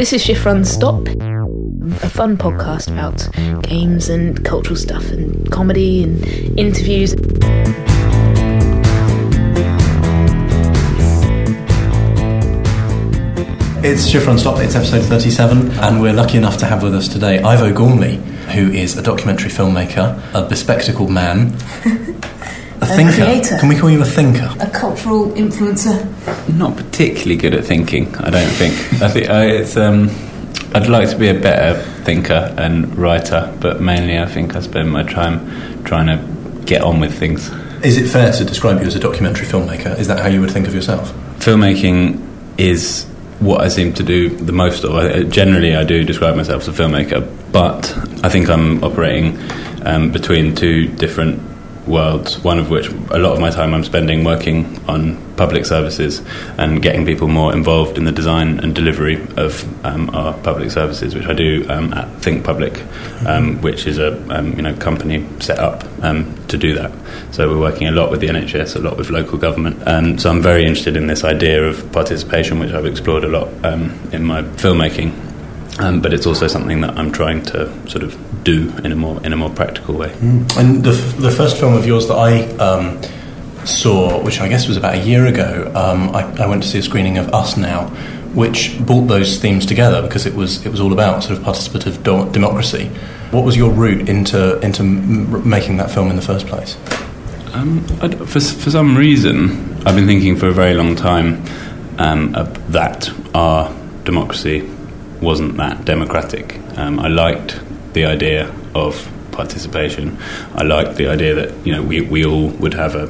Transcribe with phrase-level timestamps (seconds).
[0.00, 6.02] this is Shift Run Stop, a fun podcast about games and cultural stuff and comedy
[6.02, 6.24] and
[6.58, 7.12] interviews.
[13.84, 17.06] It's Shift Run Stop, it's episode 37, and we're lucky enough to have with us
[17.06, 18.16] today Ivo Gormley,
[18.54, 21.54] who is a documentary filmmaker, a bespectacled man,
[22.96, 23.24] thinker.
[23.24, 23.58] creator.
[23.58, 24.54] Can we call you a thinker?
[24.60, 25.96] A cultural influencer.
[26.56, 28.14] not particularly good at thinking.
[28.16, 28.74] I don't think.
[29.02, 29.76] I think uh, it's.
[29.76, 30.10] Um,
[30.72, 34.90] I'd like to be a better thinker and writer, but mainly I think I spend
[34.90, 37.50] my time trying to get on with things.
[37.82, 39.98] Is it fair to describe you as a documentary filmmaker?
[39.98, 41.12] Is that how you would think of yourself?
[41.38, 42.24] Filmmaking
[42.58, 43.04] is
[43.40, 44.94] what I seem to do the most of.
[44.94, 47.92] I, generally, I do describe myself as a filmmaker, but
[48.24, 49.38] I think I'm operating
[49.84, 51.40] um, between two different
[51.90, 52.38] worlds.
[52.38, 56.22] One of which, a lot of my time I'm spending working on public services
[56.58, 61.14] and getting people more involved in the design and delivery of um, our public services,
[61.14, 62.82] which I do um, at Think Public,
[63.26, 66.92] um, which is a um, you know company set up um, to do that.
[67.32, 69.82] So we're working a lot with the NHS, a lot with local government.
[69.86, 73.48] Um, so I'm very interested in this idea of participation, which I've explored a lot
[73.64, 75.29] um, in my filmmaking.
[75.80, 79.20] Um, but it's also something that I'm trying to sort of do in a more
[79.24, 80.12] in a more practical way.
[80.20, 83.00] And the, f- the first film of yours that I um,
[83.64, 86.78] saw, which I guess was about a year ago, um, I, I went to see
[86.78, 87.88] a screening of Us Now,
[88.34, 92.02] which brought those themes together because it was it was all about sort of participative
[92.02, 92.86] do- democracy.
[93.30, 96.76] What was your route into into m- making that film in the first place?
[97.54, 97.82] Um,
[98.26, 101.42] for, for some reason, I've been thinking for a very long time
[101.98, 102.32] um,
[102.68, 104.68] that our democracy
[105.20, 106.58] wasn't that democratic.
[106.76, 107.60] Um, I liked
[107.92, 110.18] the idea of participation.
[110.54, 113.08] I liked the idea that you know we, we all would have a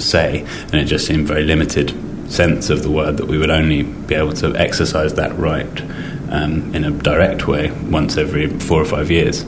[0.00, 1.94] say, and it just seemed very limited
[2.30, 5.80] sense of the word that we would only be able to exercise that right
[6.30, 9.42] um, in a direct way once every four or five years.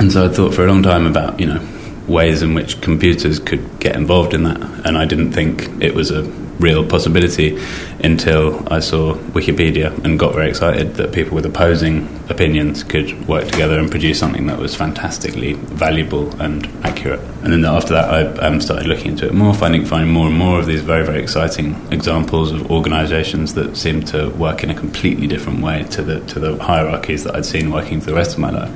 [0.00, 1.60] And so I thought for a long time about, you know,
[2.08, 4.60] ways in which computers could get involved in that.
[4.86, 6.22] And I didn't think it was a
[6.62, 7.58] real possibility
[8.02, 13.48] until I saw Wikipedia and got very excited that people with opposing opinions could work
[13.48, 17.20] together and produce something that was fantastically valuable and accurate.
[17.42, 20.36] And then after that, I um, started looking into it more, finding finding more and
[20.36, 24.74] more of these very very exciting examples of organisations that seem to work in a
[24.74, 28.34] completely different way to the to the hierarchies that I'd seen working for the rest
[28.34, 28.70] of my life.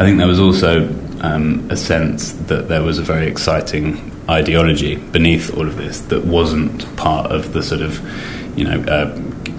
[0.00, 0.88] I think there was also
[1.20, 6.24] um, a sense that there was a very exciting ideology beneath all of this that
[6.24, 8.00] wasn't part of the sort of
[8.58, 9.16] you know uh,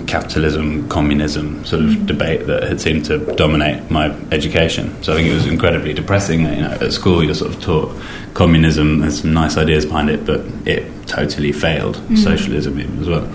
[0.07, 4.91] capitalism communism sort of debate that had seemed to dominate my education.
[5.03, 7.95] So I think it was incredibly depressing you know at school you're sort of taught
[8.33, 13.25] communism has some nice ideas behind it but it totally failed socialism even as well.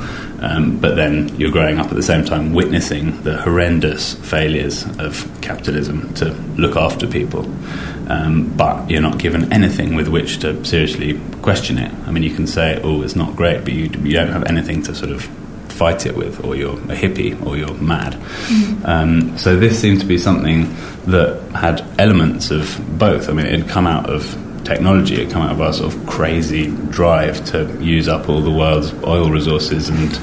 [0.43, 5.31] Um, but then you're growing up at the same time witnessing the horrendous failures of
[5.41, 7.44] capitalism to look after people
[8.09, 11.93] um, but you're not given anything with which to seriously question it.
[12.07, 14.83] I mean, you can say, "Oh, it's not great," but you, you don't have anything
[14.85, 15.25] to sort of
[15.69, 18.15] fight it with, or you're a hippie, or you're mad.
[18.85, 20.75] Um, so this seemed to be something
[21.07, 23.29] that had elements of both.
[23.29, 24.23] I mean, it had come out of
[24.65, 28.41] technology, it had come out of our sort of crazy drive to use up all
[28.41, 30.21] the world's oil resources and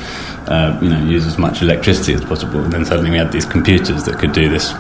[0.47, 2.59] uh, you know use as much electricity as possible.
[2.63, 4.71] And then suddenly we had these computers that could do this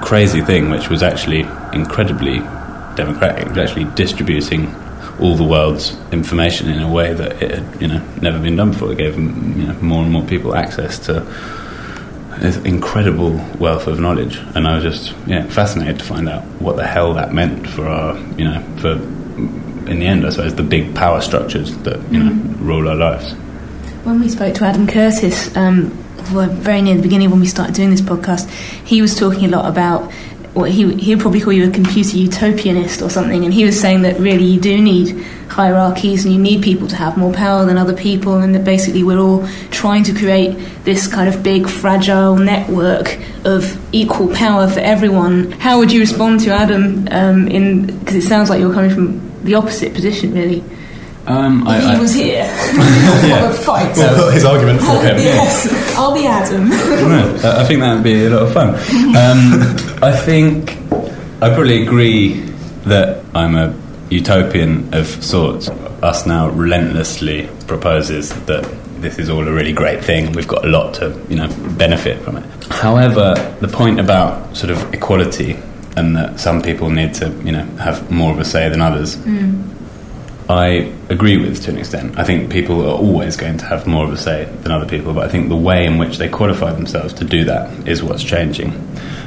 [0.00, 1.40] crazy thing, which was actually
[1.72, 2.38] incredibly
[2.96, 3.56] democratic.
[3.56, 4.74] Actually distributing
[5.20, 8.72] all the world's information in a way that it had, you know, never been done
[8.72, 8.92] before.
[8.92, 11.20] It gave you know, more and more people access to
[12.38, 16.76] this incredible wealth of knowledge, and I was just yeah fascinated to find out what
[16.76, 20.62] the hell that meant for our, you know, for in the end, I suppose the
[20.62, 23.32] big power structures that you know rule our lives.
[24.04, 27.90] When we spoke to Adam Curtis, um, very near the beginning when we started doing
[27.90, 28.48] this podcast,
[28.84, 30.12] he was talking a lot about
[30.54, 33.80] what he he would probably call you a computer utopianist or something, and he was
[33.80, 37.64] saying that really you do need hierarchies and you need people to have more power
[37.64, 41.68] than other people, and that basically we're all trying to create this kind of big
[41.68, 45.52] fragile network of equal power for everyone.
[45.52, 47.06] How would you respond to Adam?
[47.10, 50.64] Um, in because it sounds like you're coming from the opposite position, really.
[51.26, 53.96] Um, I, If I- he was here, have a fight.
[53.96, 55.16] We'll put his argument for him.
[55.30, 56.68] Yes, I'll be Adam.
[56.70, 58.70] No, I I think that would be a lot of fun.
[59.16, 60.72] Um, I think
[61.42, 62.40] I probably agree
[62.86, 63.74] that I'm a
[64.10, 65.68] utopian of sorts.
[66.02, 68.64] Us now relentlessly proposes that
[69.02, 72.18] this is all a really great thing we've got a lot to you know benefit
[72.22, 72.44] from it.
[72.70, 75.56] However, the point about sort of equality
[75.96, 79.16] and that some people need to you know have more of a say than others.
[80.50, 82.18] I agree with to an extent.
[82.18, 85.14] I think people are always going to have more of a say than other people,
[85.14, 88.24] but I think the way in which they qualify themselves to do that is what's
[88.24, 88.72] changing.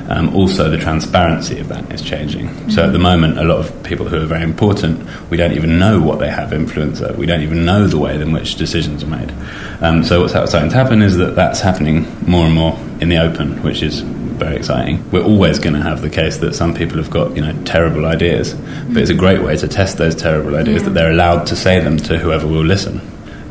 [0.09, 2.49] Um, also, the transparency of that is changing.
[2.49, 2.71] Mm-hmm.
[2.71, 5.79] So, at the moment, a lot of people who are very important, we don't even
[5.79, 7.17] know what they have influence over.
[7.17, 9.31] We don't even know the way in which decisions are made.
[9.79, 13.17] Um, so, what's starting to happen is that that's happening more and more in the
[13.17, 14.03] open, which is
[14.43, 15.09] very exciting.
[15.11, 18.05] We're always going to have the case that some people have got you know terrible
[18.05, 18.53] ideas,
[18.87, 20.87] but it's a great way to test those terrible ideas yeah.
[20.89, 23.01] that they're allowed to say them to whoever will listen.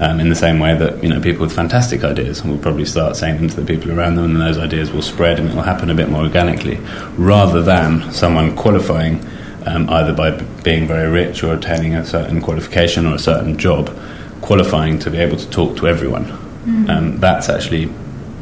[0.01, 3.17] Um, in the same way that you know people with fantastic ideas will probably start
[3.17, 5.63] saying them to the people around them, and those ideas will spread and it will
[5.63, 6.79] happen a bit more organically,
[7.17, 9.25] rather than someone qualifying
[9.67, 13.57] um, either by b- being very rich or attaining a certain qualification or a certain
[13.57, 13.97] job,
[14.41, 16.27] qualifying to be able to talk to everyone.
[16.65, 16.89] Mm.
[16.91, 17.91] Um, that's actually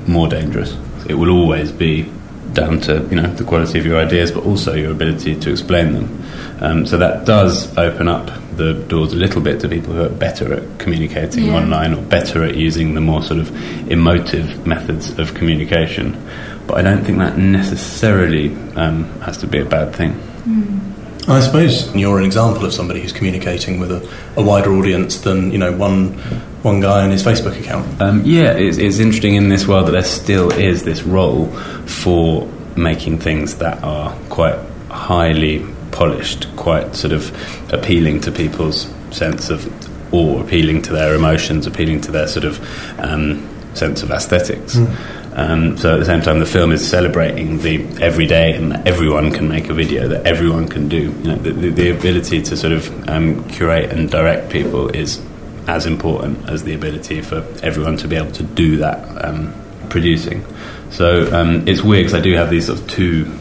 [0.07, 0.77] more dangerous.
[1.09, 2.11] It will always be
[2.53, 5.93] down to you know the quality of your ideas, but also your ability to explain
[5.93, 6.25] them.
[6.61, 10.11] Um, so that does open up the doors a little bit to people who are
[10.11, 11.55] better at communicating yeah.
[11.57, 13.51] online or better at using the more sort of
[13.91, 16.23] emotive methods of communication.
[16.67, 20.13] But I don't think that necessarily um, has to be a bad thing.
[20.45, 20.91] Mm.
[21.29, 25.53] I suppose you're an example of somebody who's communicating with a, a wider audience than
[25.53, 26.19] you know one
[26.63, 28.01] one guy on his Facebook account.
[28.01, 31.47] Um, yeah, it's, it's interesting in this world that there still is this role
[31.87, 32.47] for
[32.77, 34.59] making things that are quite
[34.91, 37.33] highly polished, quite sort of
[37.73, 39.67] appealing to people's sense of
[40.13, 42.61] awe, appealing to their emotions, appealing to their sort of
[43.01, 44.77] um, sense of aesthetics.
[44.77, 45.17] Mm.
[45.33, 49.33] Um, so at the same time, the film is celebrating the everyday and that everyone
[49.33, 51.03] can make a video, that everyone can do.
[51.03, 55.25] You know, the, the, the ability to sort of um, curate and direct people is
[55.71, 59.55] as important as the ability for everyone to be able to do that um,
[59.89, 60.45] producing.
[60.91, 63.33] So um, it's weird because I do have these sort of two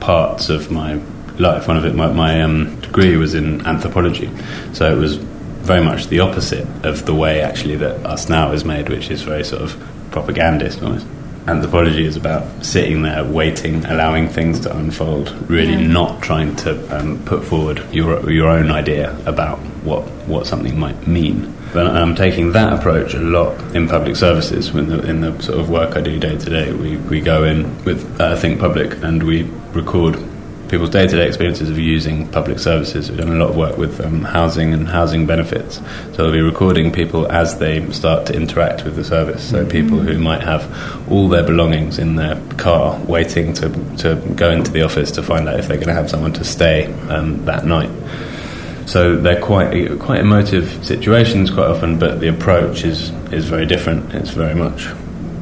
[0.00, 0.94] parts of my
[1.38, 1.68] life.
[1.68, 4.30] One of it, my, my um, degree was in anthropology,
[4.72, 8.64] so it was very much the opposite of the way actually that Us Now is
[8.64, 9.76] made, which is very sort of
[10.10, 11.06] propagandist almost
[11.46, 15.86] anthropology is about sitting there, waiting, allowing things to unfold, really yeah.
[15.86, 21.06] not trying to um, put forward your your own idea about what what something might
[21.06, 21.52] mean.
[21.72, 24.68] But I'm taking that approach a lot in public services.
[24.68, 27.44] In the, in the sort of work I do day to day, we we go
[27.44, 29.42] in with uh, Think Public and we
[29.72, 30.16] record
[30.68, 33.08] people's day-to-day experiences of using public services.
[33.08, 35.76] We've done a lot of work with um, housing and housing benefits.
[36.14, 39.48] So we'll be recording people as they start to interact with the service.
[39.48, 39.70] So mm-hmm.
[39.70, 43.68] people who might have all their belongings in their car, waiting to
[43.98, 46.44] to go into the office to find out if they're going to have someone to
[46.44, 47.90] stay um, that night.
[48.86, 54.14] So they're quite quite emotive situations quite often, but the approach is is very different.
[54.14, 54.88] It's very much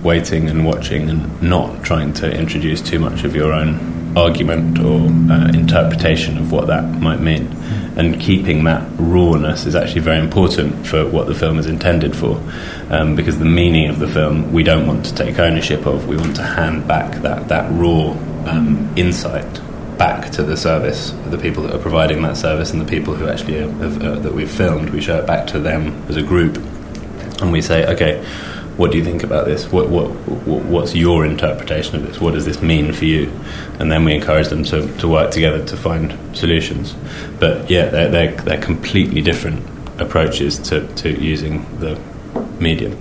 [0.03, 5.09] waiting and watching and not trying to introduce too much of your own argument or
[5.33, 7.47] uh, interpretation of what that might mean.
[7.97, 12.41] And keeping that rawness is actually very important for what the film is intended for,
[12.91, 16.09] um, because the meaning of the film we don't want to take ownership of.
[16.09, 18.17] We want to hand back that that raw
[18.47, 19.61] um, insight
[19.99, 23.29] back to the service, the people that are providing that service, and the people who
[23.29, 24.91] actually have, uh, that we've filmed.
[24.91, 26.57] We show it back to them as a group,
[27.41, 28.25] and we say, okay
[28.77, 29.71] what do you think about this?
[29.71, 32.21] What, what, what's your interpretation of this?
[32.21, 33.31] What does this mean for you?
[33.79, 36.95] And then we encourage them to, to work together to find solutions.
[37.39, 39.65] But yeah, they're, they're, they're completely different
[40.01, 42.01] approaches to, to using the
[42.59, 43.01] medium.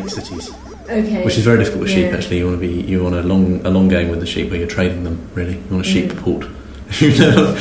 [0.00, 0.50] Make cities.
[0.88, 1.24] Okay.
[1.24, 2.12] Which is very difficult with sheep.
[2.12, 4.50] Actually, you want to be you want a long a long game with the sheep
[4.50, 5.28] where you're trading them.
[5.34, 6.22] Really, you want a sheep mm.
[6.22, 6.46] port.
[7.00, 7.52] you've never,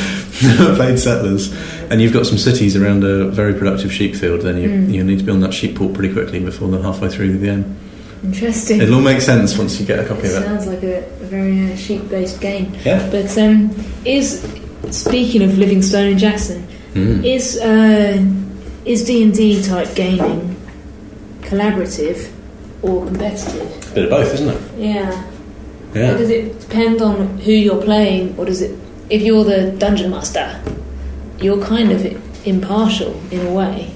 [0.44, 1.52] never played settlers,
[1.90, 4.94] and you've got some cities around a very productive sheep field, then you, mm.
[4.94, 7.44] you need to be on that sheep port pretty quickly before they're halfway through the
[7.44, 7.76] game.
[8.24, 8.82] Interesting.
[8.82, 10.46] It'll all make sense once you get a copy it of it.
[10.46, 12.76] Sounds like a, a very uh, sheep-based game.
[12.84, 13.10] Yeah.
[13.10, 13.72] But um,
[14.06, 14.42] is
[14.92, 17.26] speaking of Livingstone and Jackson, mm.
[17.26, 18.24] is uh,
[18.86, 20.55] is D and D type gaming
[21.46, 22.32] collaborative
[22.82, 23.92] or competitive?
[23.92, 24.80] A bit of both, isn't it?
[24.80, 25.32] Yeah.
[25.94, 26.18] Yeah.
[26.18, 28.78] Does it depend on who you're playing, or does it
[29.10, 30.62] if you're the dungeon master,
[31.40, 32.06] you're kind of
[32.48, 33.92] impartial in a way.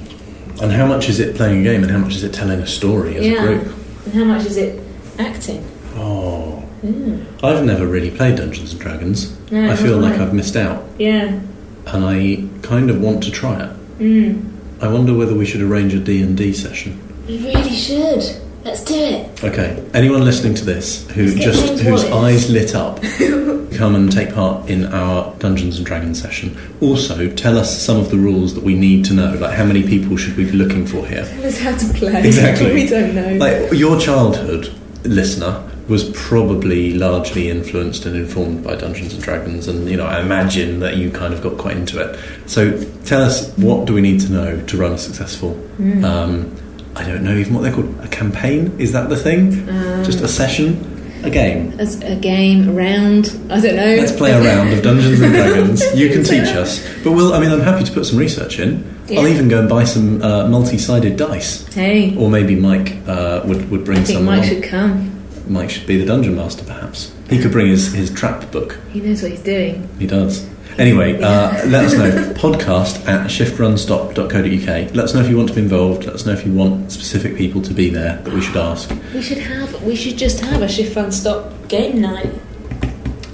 [0.61, 2.67] And how much is it playing a game, and how much is it telling a
[2.67, 3.43] story as yeah.
[3.43, 3.75] a group?
[4.05, 4.81] And how much is it
[5.17, 5.65] acting?
[5.95, 7.25] Oh, mm.
[7.43, 9.37] I've never really played Dungeons and Dragons.
[9.51, 10.85] No, I feel like I've missed out.
[10.97, 11.39] Yeah.
[11.87, 13.99] And I kind of want to try it.
[13.99, 14.55] Mm.
[14.81, 17.01] I wonder whether we should arrange a D and D session.
[17.29, 18.23] We really should.
[18.65, 19.43] Let's do it.
[19.43, 19.87] Okay.
[19.93, 23.01] Anyone listening to this who just whose eyes lit up,
[23.77, 26.57] come and take part in our Dungeons and Dragons session.
[26.81, 29.35] Also, tell us some of the rules that we need to know.
[29.35, 31.23] Like, how many people should we be looking for here?
[31.23, 32.25] Tell us how to play.
[32.25, 32.73] Exactly.
[32.73, 33.35] we don't know.
[33.35, 39.87] Like your childhood listener was probably largely influenced and informed by Dungeons and Dragons, and
[39.87, 42.19] you know, I imagine that you kind of got quite into it.
[42.47, 42.71] So,
[43.05, 45.53] tell us what do we need to know to run a successful?
[45.77, 46.03] Mm.
[46.03, 46.68] Um,
[46.99, 47.97] I don't know even what they're called.
[48.01, 49.67] A campaign is that the thing?
[49.69, 51.79] Um, Just a session, a game.
[51.79, 53.95] As a game, a round, I don't know.
[53.95, 55.95] Let's play a round of Dungeons and Dragons.
[55.95, 57.33] You can teach us, but we'll.
[57.33, 58.83] I mean, I'm happy to put some research in.
[59.07, 59.21] Yeah.
[59.21, 63.71] I'll even go and buy some uh, multi-sided dice, Hey, or maybe Mike uh, would
[63.71, 64.25] would bring I think some.
[64.25, 65.15] Mike should come.
[65.47, 67.11] Mike should be the dungeon master, perhaps.
[67.29, 68.77] He could bring his, his trap book.
[68.91, 69.87] He knows what he's doing.
[69.99, 70.47] He does.
[70.79, 72.09] Anyway, uh, let us know.
[72.33, 74.95] Podcast at shiftrunstop.co.uk.
[74.95, 76.05] Let us know if you want to be involved.
[76.05, 78.89] Let us know if you want specific people to be there that we should ask.
[79.13, 79.83] We should have.
[79.83, 82.31] We should just have a shift run stop game night.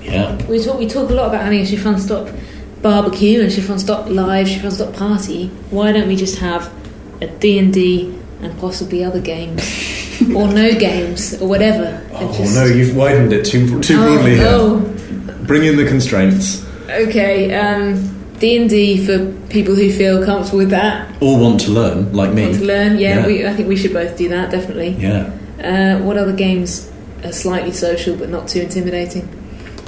[0.01, 0.35] Yeah.
[0.47, 0.79] We talk.
[0.79, 2.29] We talk a lot about having a shift run stop
[2.81, 5.47] barbecue and shift run stop live, shift run stop party.
[5.69, 6.71] Why don't we just have
[7.21, 9.61] a D and D and possibly other games,
[10.35, 12.03] or no games, or whatever?
[12.13, 14.47] Oh just- no, you've widened it too too Oh, broadly here.
[14.49, 14.79] oh,
[15.45, 16.64] Bring in the constraints.
[16.89, 17.53] Okay.
[17.55, 21.09] Um, D and D for people who feel comfortable with that.
[21.21, 22.43] Or want to learn, like me.
[22.43, 22.97] Want to learn?
[22.97, 23.27] Yeah, Yeah.
[23.27, 24.51] We, I think we should both do that.
[24.51, 24.89] Definitely.
[24.89, 25.31] Yeah.
[25.63, 26.91] Uh, what other games
[27.23, 29.27] are slightly social but not too intimidating?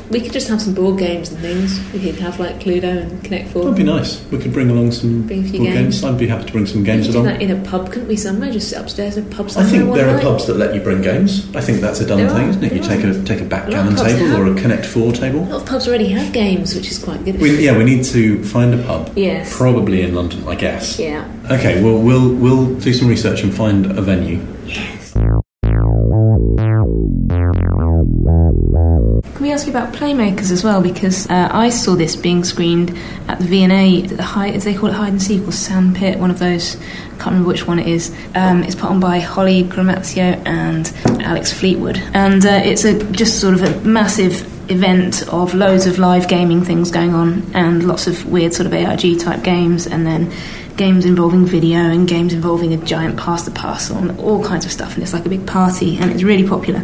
[0.10, 1.80] We could just have some board games and things.
[1.92, 3.64] We could have like Cluedo and Connect Four.
[3.64, 4.24] That'd be nice.
[4.32, 6.02] We could bring along some Bring a few board games.
[6.02, 6.04] games.
[6.04, 7.26] I'd be happy to bring some We games along.
[7.26, 8.16] that in a pub, couldn't we?
[8.16, 10.24] Somewhere, just sit upstairs in a pub I think there are night?
[10.24, 11.54] pubs that let you bring games.
[11.56, 12.74] I think that's a done There thing, are, isn't it?
[12.74, 14.40] You there take a take a A backgammon pubs table have.
[14.40, 15.40] or a Connect Four table.
[15.40, 17.40] A lot of pubs already have games, which is quite good.
[17.42, 19.12] We, yeah, we need to find a pub.
[19.18, 19.56] Yes.
[19.56, 20.98] Probably in London, I guess.
[21.00, 21.28] Yeah.
[21.52, 24.40] Okay, well, we'll we'll do some research and find a venue.
[24.68, 24.97] Can
[29.48, 30.82] we ask you about playmakers as well?
[30.82, 32.98] Because uh, I saw this being screened
[33.30, 36.30] at the V&A, the hide, as they call it, hide and seek or sandpit, one
[36.30, 36.76] of those.
[36.76, 38.14] I can't remember which one it is.
[38.36, 40.92] Um, it's put on by Holly Gramazio and
[41.24, 45.98] Alex Fleetwood, and uh, it's a just sort of a massive event of loads of
[45.98, 50.06] live gaming things going on and lots of weird sort of ARG type games, and
[50.06, 50.30] then
[50.78, 54.94] games involving video and games involving a giant pasta parcel and all kinds of stuff
[54.94, 56.80] and it's like a big party and it's really popular.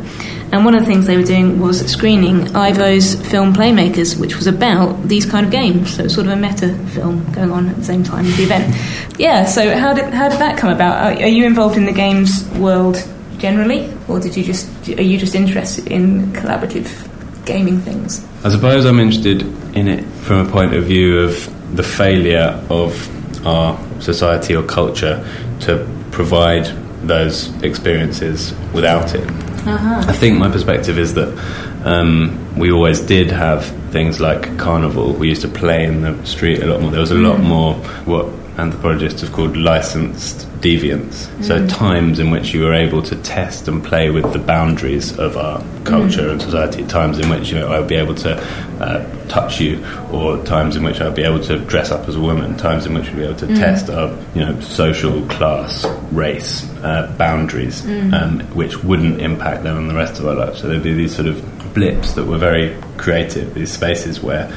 [0.51, 4.47] And one of the things they were doing was screening Ivo's film Playmakers which was
[4.47, 5.95] about these kind of games.
[5.95, 8.43] So it's sort of a meta film going on at the same time as the
[8.43, 8.75] event.
[9.19, 10.97] Yeah so how did, how did that come about?
[10.97, 12.97] Are, are you involved in the games world
[13.37, 17.09] generally or did you just are you just interested in collaborative
[17.45, 18.25] gaming things?
[18.43, 19.43] I suppose I'm interested
[19.75, 23.09] in it from a point of view of the failure of
[23.45, 25.23] our society or culture
[25.61, 26.65] to provide
[27.07, 29.27] those experiences without it.
[29.67, 30.05] uh-huh.
[30.07, 31.37] I think my perspective is that
[31.85, 35.13] um, we always did have things like carnival.
[35.13, 36.91] We used to play in the street a lot more.
[36.91, 41.27] There was a lot more what anthropologists have called licensed deviance.
[41.43, 45.35] So times in which you were able to test and play with the boundaries of
[45.35, 46.85] our culture and society.
[46.85, 48.37] Times in which you know I would be able to
[48.79, 52.21] uh, touch you, or times in which I'd be able to dress up as a
[52.21, 52.55] woman.
[52.57, 57.13] Times in which we'd be able to test our you know social class, race uh,
[57.17, 60.61] boundaries, um, which wouldn't impact them on the rest of our lives.
[60.61, 63.53] So there'd be these sort of blips that were very creative.
[63.53, 64.47] These spaces where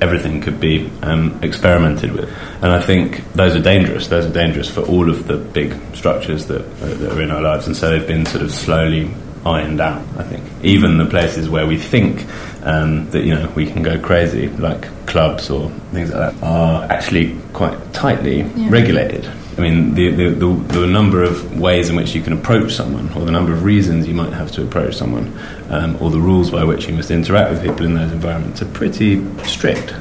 [0.00, 2.28] everything could be um, experimented with.
[2.62, 4.08] And I think those are dangerous.
[4.08, 7.40] Those are dangerous for all of the big structures that, uh, that are in our
[7.42, 7.66] lives.
[7.66, 9.10] And so they've been sort of slowly
[9.44, 10.44] ironed out, I think.
[10.62, 12.26] Even the places where we think
[12.62, 16.84] um, that, you know, we can go crazy, like clubs or things like that, are
[16.90, 18.68] actually quite tightly Yeah.
[18.70, 19.24] regulated.
[19.60, 20.46] I mean, the, the, the,
[20.80, 24.08] the number of ways in which you can approach someone, or the number of reasons
[24.08, 25.38] you might have to approach someone,
[25.68, 28.66] um, or the rules by which you must interact with people in those environments are
[28.66, 29.92] pretty strict.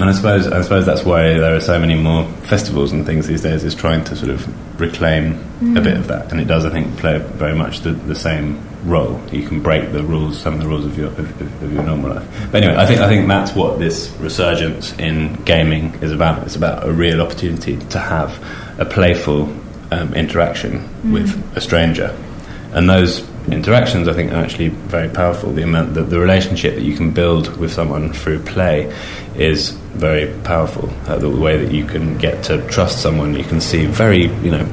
[0.00, 3.26] And I suppose I suppose that's why there are so many more festivals and things
[3.28, 5.38] these days, is trying to sort of reclaim
[5.76, 6.32] a bit of that.
[6.32, 9.20] And it does, I think, play very much the, the same role.
[9.32, 12.14] You can break the rules, some of the rules of your of, of- your normal
[12.14, 12.48] life.
[12.52, 16.44] But anyway, I think I think that's what this resurgence in gaming is about.
[16.44, 18.38] It's about a real opportunity to have
[18.78, 19.52] a playful
[19.90, 22.16] um, interaction with a stranger,
[22.72, 25.52] and those interactions I think are actually very powerful.
[25.52, 28.94] The amount that the relationship that you can build with someone through play
[29.36, 30.90] is very powerful.
[31.06, 34.50] Uh, the way that you can get to trust someone, you can see very you
[34.50, 34.66] know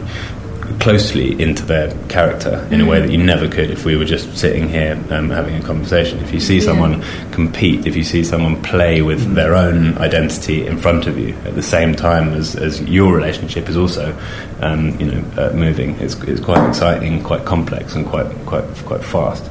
[0.80, 4.38] closely into their character in a way that you never could if we were just
[4.38, 6.20] sitting here um, having a conversation.
[6.20, 6.66] If you see Yeah.
[6.66, 11.36] someone compete, if you see someone play with their own identity in front of you
[11.46, 14.16] at the same time as, as your relationship is also,
[14.62, 19.04] um, you know, uh, moving, it's, it's quite exciting, quite complex, and quite quite quite
[19.04, 19.44] fast.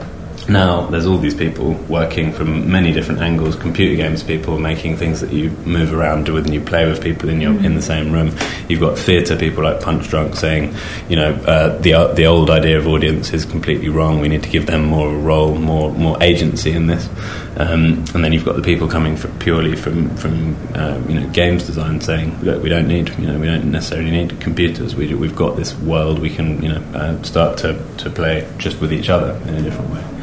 [0.48, 3.56] Now there's all these people working from many different angles.
[3.56, 7.28] Computer games people making things that you move around with and you play with people
[7.30, 8.30] in your in the same room.
[8.68, 10.74] You've got theatre people like Punchdrunk saying,
[11.08, 14.20] you know, uh, the uh, the old idea of audience is completely wrong.
[14.20, 17.08] We need to give them more of a role, more more agency in this.
[17.56, 21.28] Um, and then you've got the people coming from, purely from from uh, you know
[21.30, 24.94] games design saying, look, we don't need you know we don't necessarily need computers.
[24.94, 28.80] We we've got this world we can you know uh, start to to play just
[28.80, 30.13] with each other in a different way.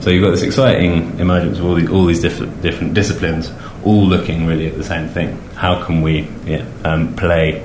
[0.00, 3.52] So you've got this exciting emergence of all these, all these different, different disciplines,
[3.84, 5.36] all looking really at the same thing.
[5.54, 7.62] How can we yeah, um, play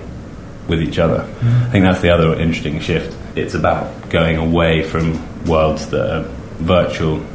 [0.68, 1.22] with each other?
[1.42, 3.16] I think that's the other interesting shift.
[3.38, 6.24] It's about going away from worlds that are
[6.58, 7.26] virtual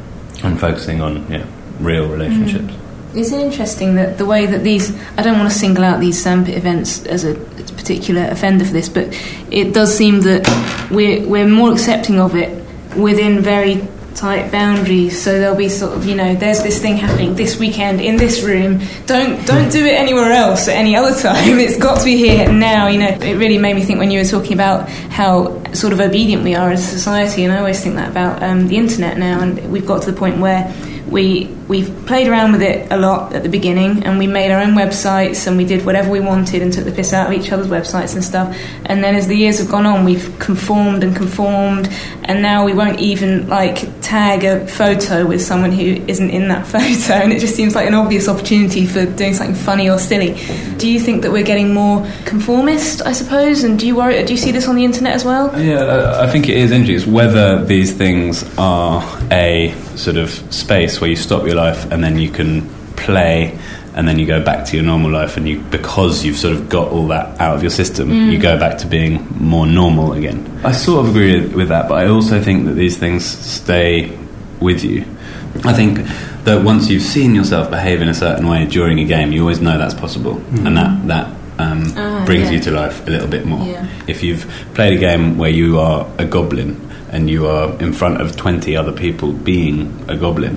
[0.43, 1.45] and focusing on yeah,
[1.79, 2.73] real relationships.
[3.15, 6.23] Is it interesting that the way that these, I don't want to single out these
[6.23, 7.33] Sandpit events as a
[7.75, 9.07] particular offender for this, but
[9.49, 10.47] it does seem that
[10.91, 12.63] we're, we're more accepting of it
[12.95, 15.21] within very tight boundaries.
[15.21, 18.43] So there'll be sort of you know there's this thing happening this weekend in this
[18.43, 18.81] room.
[19.05, 21.59] Don't don't do it anywhere else at any other time.
[21.59, 23.09] It's got to be here now you know.
[23.09, 26.55] It really made me think when you were talking about how sort of obedient we
[26.55, 29.71] are as a society and I always think that about um, the internet now and
[29.71, 30.73] we've got to the point where
[31.07, 34.61] we we've played around with it a lot at the beginning and we made our
[34.61, 37.49] own websites and we did whatever we wanted and took the piss out of each
[37.49, 38.53] other's websites and stuff.
[38.87, 41.87] And then as the years have gone on we've conformed and conformed
[42.25, 46.67] and now we won't even like tag a photo with someone who isn't in that
[46.75, 50.33] photo and it just seems like an obvious opportunity for doing something funny or silly.
[50.77, 53.63] Do you think that we're getting more conformist I suppose?
[53.63, 55.57] And do you worry do you see this on the internet as well?
[55.57, 61.15] Yeah, I- think it is whether these things are a sort of space where you
[61.15, 62.51] stop your life and then you can
[62.95, 63.57] play
[63.95, 66.69] and then you go back to your normal life and you because you've sort of
[66.69, 69.13] got all that out of your system you go back to being
[69.53, 70.39] more normal again.
[70.63, 73.25] I sort of agree with that but i also think that these things
[73.59, 73.91] stay
[74.67, 74.99] with you.
[75.71, 75.93] I think
[76.47, 79.59] that once you've seen yourself behave in a certain way during a game you always
[79.59, 80.35] know that's possible.
[80.65, 81.25] And that that
[81.63, 82.55] um, Ah, brings yeah.
[82.55, 83.65] you to life a little bit more.
[83.67, 83.85] Yeah.
[84.07, 84.43] if you've
[84.77, 86.71] played a game where you are a goblin
[87.13, 89.77] and you are in front of 20 other people being
[90.07, 90.55] a goblin,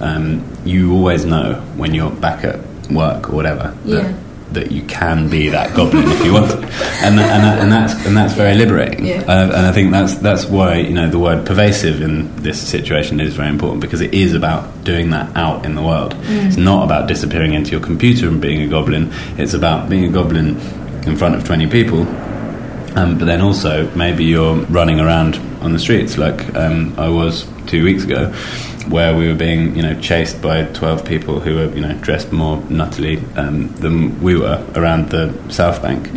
[0.00, 2.60] um, you always know when you're back at
[2.90, 4.02] work or whatever Yeah.
[4.02, 4.14] that,
[4.54, 6.52] that you can be that goblin if you want.
[6.52, 9.06] And, and, that, and, that's, and that's very liberating.
[9.06, 9.22] Yeah.
[9.26, 13.20] Uh, and I think that's, that's why you know, the word pervasive in this situation
[13.20, 16.14] is very important because it is about doing that out in the world.
[16.24, 20.08] It's not about disappearing into your computer and being a goblin, it's about being a
[20.10, 20.58] goblin
[21.06, 22.06] in front of 20 people
[22.96, 27.44] um, but then also, maybe you're running around on the streets like um, I was
[27.66, 28.32] two weeks ago,
[28.88, 32.32] where we were being, you know, chased by twelve people who were, you know, dressed
[32.32, 36.08] more nuttily um, than we were around the South Bank,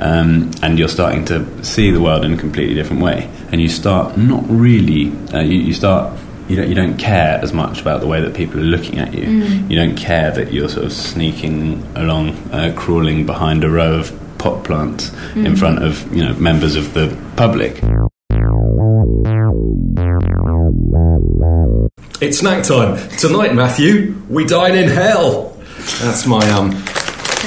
[0.00, 3.68] um, and you're starting to see the world in a completely different way, and you
[3.68, 6.18] start not really, uh, you, you start.
[6.48, 9.14] You don't, you don't care as much about the way that people are looking at
[9.14, 9.22] you.
[9.68, 14.10] You don't care that you're sort of sneaking along, uh, crawling behind a row of
[14.38, 17.80] pot plants in front of you know members of the public.
[22.20, 24.14] It's snack time tonight, Matthew.
[24.28, 25.56] We dine in hell.
[26.00, 26.70] That's my um.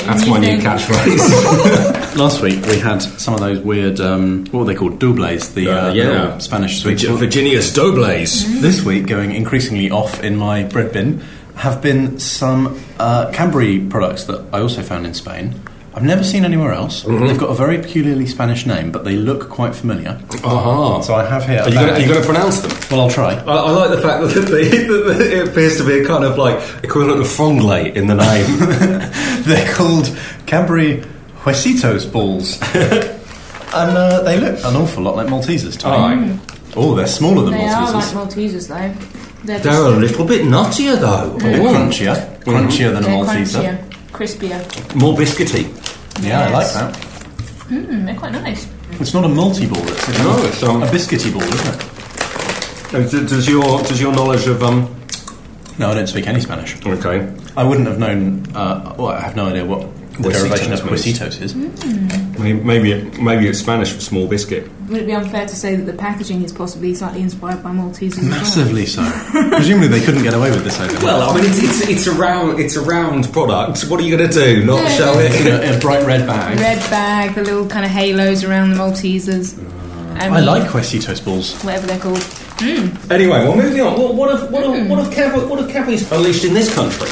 [0.05, 2.15] That's my new catchphrase.
[2.17, 4.99] Last week we had some of those weird, um, what were they called?
[4.99, 6.09] Dobles, the uh, Uh, yeah.
[6.23, 7.03] little Spanish sweets.
[7.03, 8.59] Virgi- Virginia's Dobles.
[8.61, 11.21] This week, going increasingly off in my bread bin,
[11.55, 15.61] have been some uh, Cadbury products that I also found in Spain.
[15.95, 17.03] I've never seen anywhere else.
[17.03, 17.27] Mm-hmm.
[17.27, 20.19] They've got a very peculiarly Spanish name, but they look quite familiar.
[20.43, 21.01] Aha.
[21.01, 21.61] So I have here.
[21.61, 22.71] Are you going to pronounce them?
[22.89, 23.33] Well, I'll try.
[23.35, 26.37] I, I like the fact that, the, that it appears to be a kind of
[26.39, 28.59] like equivalent of franglais in the name.
[29.43, 31.03] They're called Cadbury
[31.41, 35.93] Huesitos balls, and uh, they look an awful lot like Maltesers to me.
[35.93, 36.39] Alright.
[36.75, 38.13] Oh, they're smaller than they are like Maltesers.
[38.13, 41.37] Maltesers though they're, They're a little bit nuttier though.
[41.37, 41.65] They're Ooh.
[41.65, 43.77] crunchier, crunchier than a they're Malteser.
[43.77, 45.65] crunchier crispier More biscuity.
[46.23, 46.93] Yeah, I like that.
[47.69, 48.67] mm, they're quite nice
[48.99, 49.81] It's not a multi ball.
[49.87, 51.83] It's a, No, it's, um, a biscuity ball, isn't it?
[52.93, 54.95] Uh, Does your does your knowledge of um?
[55.79, 56.77] No, I don't speak any Spanish.
[56.85, 57.27] Okay.
[57.57, 58.45] I wouldn't have known.
[58.55, 61.05] Uh, well, I have no idea what the Huesitos derivation of means.
[61.05, 61.53] huesitos is.
[61.53, 62.41] Hmm.
[62.41, 64.69] Maybe maybe, it, maybe it's Spanish for small biscuit.
[64.89, 68.17] would it be unfair to say that the packaging is possibly slightly inspired by Maltesers
[68.17, 68.29] as well?
[68.29, 69.01] Massively so.
[69.31, 72.11] Presumably, they couldn't get away with this over Well, I mean, it's, it's, it's a
[72.11, 73.83] round it's a round product.
[73.89, 74.65] What are you going to do?
[74.65, 75.63] Not Yeah, show it?
[75.63, 76.59] in a bright red bag.
[76.59, 79.57] red bag the little kind of halos around the Maltesers
[80.21, 81.59] and I like huesitos balls.
[81.63, 83.11] whatever they're called hmm.
[83.11, 83.99] Anyway, well, moving on.
[83.99, 84.89] What, what have what have, hmm.
[84.89, 87.09] what have, Cadbury, what have Cadbury's unleashed in this country?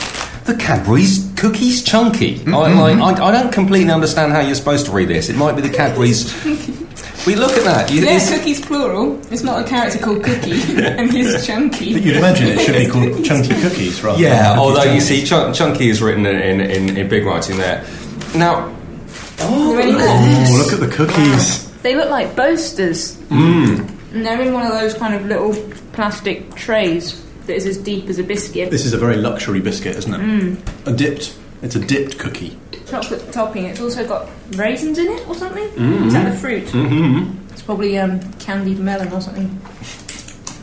[0.52, 2.42] The Cadbury's Cookies Chunky.
[2.46, 5.30] I, like, I, I don't completely understand how you're supposed to read this.
[5.30, 6.26] It might be the Cadbury's
[7.26, 7.90] We look at that.
[7.90, 9.18] You, Yeah, it's- Cookie's plural.
[9.32, 11.94] It's not a character called Cookie, and he's chunky.
[11.94, 14.22] But you'd imagine it should be called chunky cookies rather.
[14.22, 17.56] yeah, than although cookies you see, chunk, chunky is written in, in, in big writing
[17.56, 17.86] there.
[18.36, 18.76] Now,
[19.38, 19.94] They're really.
[20.00, 21.72] Oh, look at the cookies.
[21.82, 23.16] They look like boasters.
[23.30, 23.90] Mm.
[24.14, 25.54] And they're in one of those kind of little
[25.94, 28.71] plastic trays that is as deep as a biscuit.
[28.71, 30.19] This is a very luxury biscuit, isn't it?
[30.19, 30.88] Mm.
[30.88, 31.38] A dipped.
[31.62, 32.58] It's a dipped cookie.
[32.88, 33.65] Chocolate topping.
[33.65, 35.67] It's also got raisins in it or something.
[35.69, 36.08] Mm.
[36.08, 36.65] Is that the fruit?
[36.65, 37.36] mhm.
[37.51, 39.60] It's probably um, candied melon or something.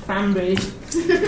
[0.04, 0.74] Cranberries.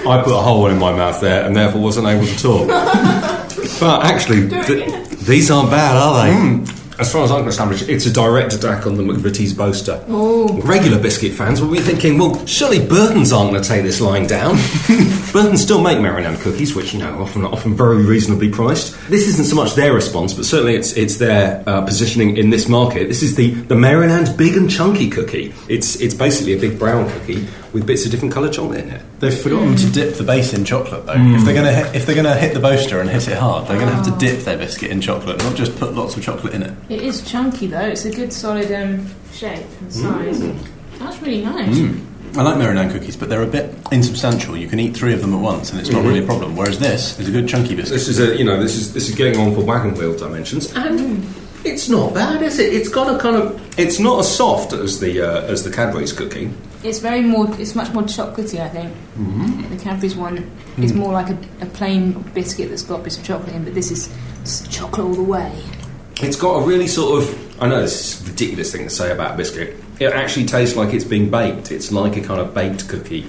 [0.06, 2.66] I put a hole in my mouth there and therefore wasn't able to talk.
[3.80, 6.79] but actually, th- these aren't bad, are they?
[7.00, 10.04] As far as I'm concerned, it's a direct attack on the McVitie's boaster.
[10.08, 10.60] Oh.
[10.60, 14.26] Regular biscuit fans will be thinking, well, surely Burton's aren't going to take this line
[14.26, 14.56] down.
[15.32, 18.92] Burton still make Maryland cookies, which you know often often very reasonably priced.
[19.08, 22.68] This isn't so much their response, but certainly it's it's their uh, positioning in this
[22.68, 23.08] market.
[23.08, 25.54] This is the the Maryland Big and Chunky cookie.
[25.68, 29.02] It's it's basically a big brown cookie with bits of different coloured chocolate in it.
[29.20, 31.14] They've forgotten to dip the base in chocolate, though.
[31.16, 33.78] If they're gonna hit, if they're gonna hit the boaster and hit it hard, they're
[33.78, 36.62] gonna have to dip their biscuit in chocolate, not just put lots of chocolate in
[36.62, 36.74] it.
[36.88, 37.80] It is chunky though.
[37.86, 40.40] It's a good solid um, shape and size.
[40.98, 41.78] That's really nice.
[42.36, 44.56] I like Maryland cookies, but they're a bit insubstantial.
[44.56, 46.56] You can eat three of them at once, and it's not really a problem.
[46.56, 47.94] Whereas this is a good chunky biscuit.
[47.94, 50.72] This is a you know this is this is getting on for wagon wheel dimensions,
[50.76, 51.26] and
[51.64, 52.72] it's not bad, is it?
[52.72, 56.12] It's got a kind of it's not as soft as the uh, as the Cadbury's
[56.12, 56.50] cookie.
[56.82, 57.46] It's very more.
[57.60, 58.92] It's much more chocolatey, I think.
[59.18, 59.74] Mm-hmm.
[59.74, 63.54] The Cadbury's one is more like a, a plain biscuit that's got bits of chocolate
[63.54, 65.62] in, but this is chocolate all the way.
[66.22, 69.12] It's got a really sort of I know this is a ridiculous thing to say
[69.12, 69.76] about a biscuit.
[69.98, 71.70] It actually tastes like it's being baked.
[71.70, 73.20] It's like a kind of baked cookie.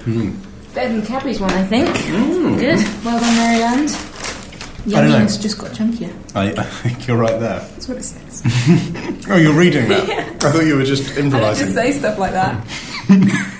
[0.74, 1.90] Better than Cadbury's one, I think.
[1.90, 2.58] Mm.
[2.58, 2.78] Good.
[3.04, 3.90] Well done, Maryland.
[3.90, 5.12] I don't.
[5.12, 6.14] Yumminess just got chunkier.
[6.34, 7.60] I, I think you're right there.
[7.60, 8.42] That's what it says.
[9.30, 10.10] Oh, you're reading that.
[10.44, 11.34] I thought you were just improvising.
[11.34, 11.68] I improvising.
[11.68, 12.66] just say stuff like that.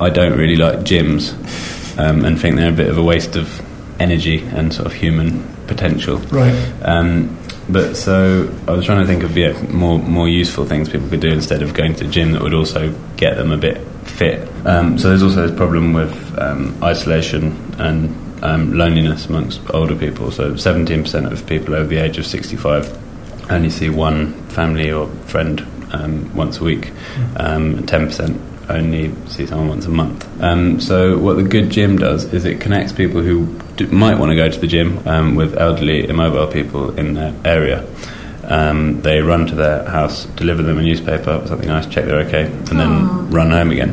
[0.00, 1.34] I don't really like gyms
[1.98, 3.60] um, and think they're a bit of a waste of
[4.00, 6.16] energy and sort of human potential.
[6.16, 6.54] Right.
[6.82, 7.36] Um,
[7.68, 11.20] but so I was trying to think of yeah, more more useful things people could
[11.20, 14.48] do instead of going to the gym that would also get them a bit fit.
[14.64, 20.30] Um, so there's also this problem with um, isolation and um, loneliness amongst older people.
[20.30, 23.07] So 17% of people over the age of 65
[23.50, 26.92] only see one family or friend um, once a week,
[27.36, 30.42] um, and 10% only see someone once a month.
[30.42, 34.30] Um, so what the good gym does is it connects people who d- might want
[34.30, 37.86] to go to the gym um, with elderly, immobile people in their area.
[38.44, 42.20] Um, they run to their house, deliver them a newspaper or something nice, check they're
[42.20, 43.92] okay, and then run home again.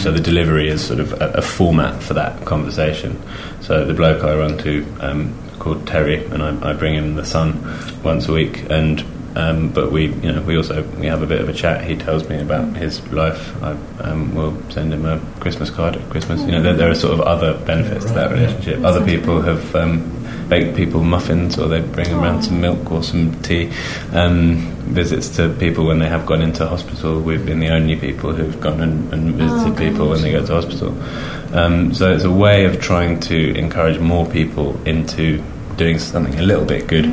[0.00, 3.20] So the delivery is sort of a, a format for that conversation.
[3.60, 7.24] So the bloke I run to, um, called Terry, and I, I bring him the
[7.24, 7.62] sun
[8.02, 9.04] once a week, and
[9.36, 11.84] um, but we, you know, we also we have a bit of a chat.
[11.84, 13.62] He tells me about his life.
[13.62, 13.70] I
[14.00, 16.42] um, will send him a Christmas card at Christmas.
[16.42, 18.84] You know, there, there are sort of other benefits to that relationship.
[18.84, 23.40] Other people have um, baked people muffins, or they bring around some milk or some
[23.42, 23.72] tea.
[24.12, 27.20] Um, visits to people when they have gone into hospital.
[27.20, 30.52] We've been the only people who've gone and, and visited people when they go to
[30.52, 30.90] hospital.
[31.56, 35.42] Um, so it's a way of trying to encourage more people into
[35.76, 37.04] doing something a little bit good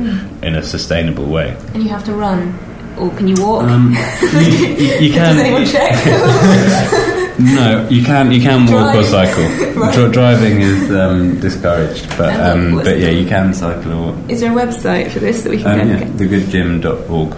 [0.42, 1.56] in a sustainable way.
[1.74, 2.58] And you have to run.
[2.98, 3.62] Or can you walk?
[3.64, 3.94] Um,
[4.32, 7.38] you, you, you Does anyone can check?
[7.38, 9.46] no, you can you can walk or cycle.
[9.80, 9.94] Right.
[9.94, 14.30] Dri- driving is um, discouraged, but um, but yeah, you can cycle or walk.
[14.30, 17.34] Is there a website for this that we can Um, go yeah, thegoodgym.org.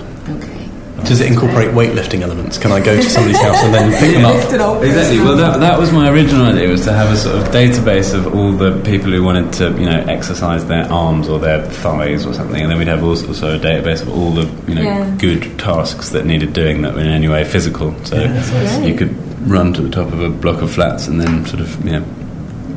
[1.02, 1.08] Okay.
[1.08, 2.58] Does it incorporate weightlifting elements?
[2.58, 4.34] Can I go to somebody's house and then pick them up?
[4.76, 4.82] up.
[4.82, 5.18] Exactly.
[5.18, 8.34] Well, that, that was my original idea was to have a sort of database of
[8.34, 12.32] all the people who wanted to, you know, exercise their arms or their thighs or
[12.34, 15.16] something, and then we'd have also, also a database of all the, you know, Yeah.
[15.18, 17.94] good tasks that needed doing that were in any way physical.
[18.04, 18.88] So Great.
[18.88, 19.14] you could
[19.50, 22.04] run to the top of a block of flats and then sort of, you know,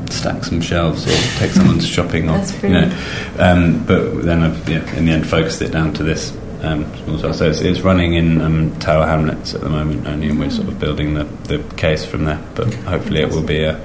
[0.10, 2.82] stack some shelves or take someone's shopping or That's you know.
[2.82, 3.40] brilliant.
[3.40, 6.32] Um, but then I've yeah, in the end focused it down to this.
[6.66, 10.50] Um, so it's, it's running in um, Tower Hamlets at the moment only, and we're
[10.50, 12.42] sort of building the, the case from there.
[12.56, 13.80] But hopefully, it will be a,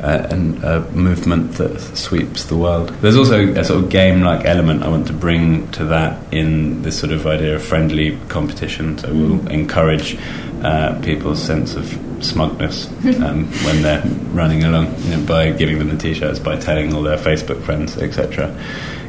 [0.00, 2.90] a, an- a movement that sweeps the world.
[3.00, 6.98] There's also a sort of game-like element I want to bring to that in this
[6.98, 8.98] sort of idea of friendly competition.
[8.98, 10.18] So we'll encourage
[10.62, 11.86] uh, people's sense of
[12.20, 12.88] smugness
[13.22, 17.02] um, when they're running along, you know, by giving them the t-shirts, by telling all
[17.02, 18.54] their Facebook friends, etc.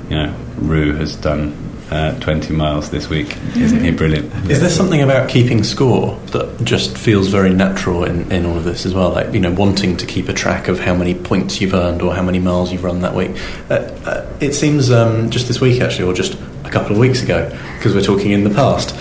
[0.09, 1.53] You know, Rue has done
[1.91, 3.35] uh, 20 miles this week.
[3.55, 4.33] Isn't he brilliant?
[4.49, 8.63] Is there something about keeping score that just feels very natural in, in all of
[8.63, 9.11] this as well?
[9.11, 12.13] Like, you know, wanting to keep a track of how many points you've earned or
[12.13, 13.31] how many miles you've run that week.
[13.69, 13.75] Uh,
[14.05, 17.49] uh, it seems um, just this week, actually, or just a couple of weeks ago,
[17.77, 18.91] because we're talking in the past,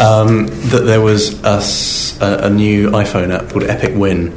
[0.00, 1.34] um, that there was
[2.20, 4.36] a new iPhone app called Epic Win.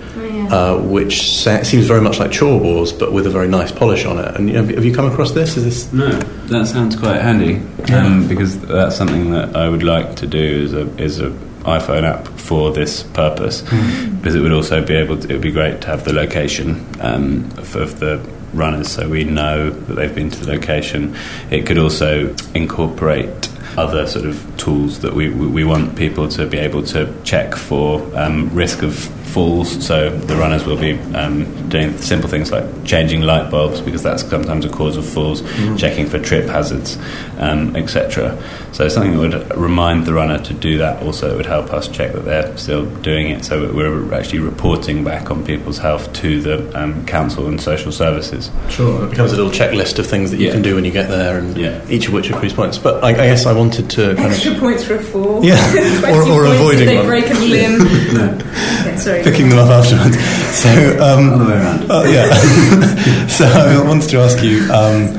[0.52, 4.20] Uh, which seems very much like Chore Wars, but with a very nice polish on
[4.20, 4.36] it.
[4.36, 5.56] And you know, have you come across this?
[5.56, 7.62] Is this No, that sounds quite handy
[7.94, 11.30] um, because that's something that I would like to do is a is a
[11.62, 15.54] iPhone app for this purpose because it would also be able to, it would be
[15.54, 18.18] great to have the location um, of, of the
[18.54, 21.16] runners so we know that they've been to the location.
[21.50, 26.46] It could also incorporate other sort of tools that we, we we want people to
[26.46, 29.86] be able to check for um, risk of falls.
[29.86, 34.24] So the runners will be um, doing simple things like changing light bulbs because that's
[34.30, 35.41] sometimes a cause of falls,
[35.80, 36.98] checking for trip hazards,
[37.39, 38.38] um, etc.
[38.74, 41.02] So something that would remind the runner to do that.
[41.04, 43.46] Also, would help us check that they're still doing it.
[43.46, 48.50] So we're actually reporting back on people's health to the um, council and social services.
[48.70, 49.06] Sure.
[49.06, 50.54] It becomes a little checklist of things that you Yeah.
[50.54, 51.82] can do when you get there, and Yeah.
[51.89, 52.78] each of which accrues points.
[52.78, 55.44] But I, I guess I wanted to kind Extra of points for a fall.
[55.44, 55.56] Yeah,
[56.06, 57.06] or- or points avoiding they one.
[57.06, 57.80] break a limb.
[57.82, 58.41] Yeah,
[59.04, 59.24] sorry.
[59.24, 60.18] picking them up afterwards.
[60.56, 60.70] So,
[61.02, 61.90] um, Other way around.
[61.92, 63.28] uh, yeah.
[63.28, 64.62] so I wanted to ask you.
[64.72, 65.18] Um,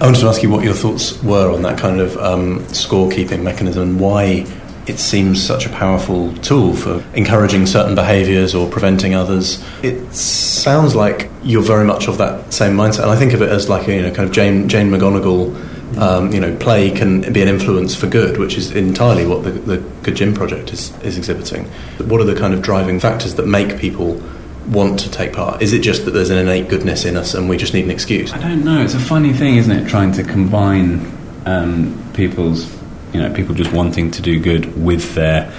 [0.00, 3.42] I wanted to ask you what your thoughts were on that kind of um, scorekeeping
[3.42, 4.46] mechanism and why
[4.86, 9.62] it seems such a powerful tool for encouraging certain behaviours or preventing others.
[9.82, 13.48] It sounds like you're very much of that same mindset, and I think of it
[13.50, 15.52] as like a you know kind of Jane Jane McGonigal.
[15.96, 19.50] Um, you know, play can be an influence for good, which is entirely what the,
[19.50, 21.64] the Good Gym Project is, is exhibiting.
[22.06, 24.22] What are the kind of driving factors that make people
[24.68, 25.62] want to take part?
[25.62, 27.90] Is it just that there's an innate goodness in us and we just need an
[27.90, 28.32] excuse?
[28.32, 28.82] I don't know.
[28.82, 29.88] It's a funny thing, isn't it?
[29.88, 31.10] Trying to combine
[31.46, 32.70] um, people's,
[33.12, 35.52] you know, people just wanting to do good with their,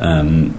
[0.00, 0.56] um,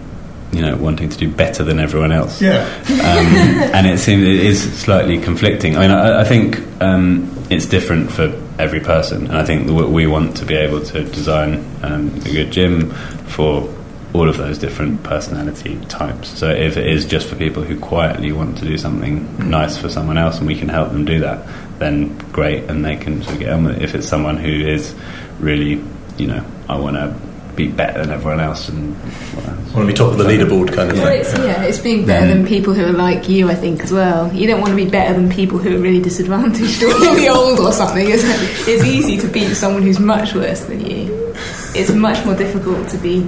[0.51, 2.41] you know, wanting to do better than everyone else.
[2.41, 2.63] Yeah.
[2.89, 2.93] um,
[3.73, 5.77] and it seems it is slightly conflicting.
[5.77, 10.07] I mean, I, I think um, it's different for every person, and I think we
[10.07, 11.51] want to be able to design
[11.83, 12.91] um, a good gym
[13.35, 13.69] for
[14.13, 16.29] all of those different personality types.
[16.39, 19.89] So if it is just for people who quietly want to do something nice for
[19.89, 21.45] someone else, and we can help them do that,
[21.79, 23.83] then great, and they can sort of get on with it.
[23.83, 24.95] If it's someone who is
[25.39, 25.83] really,
[26.17, 28.95] you know, I want to be better than everyone else, and
[29.35, 31.21] well, Want to be top of the leaderboard kind of Well, thing.
[31.21, 32.49] it's, yeah, it's being better Then- than mm.
[32.49, 34.31] people who are like you, I think, as well.
[34.31, 37.59] You don't want to be better than people who are really disadvantaged or really old
[37.59, 38.07] or something.
[38.07, 38.23] It's,
[38.67, 41.33] it's easy to beat someone who's much worse than you.
[41.75, 43.21] It's much more difficult to be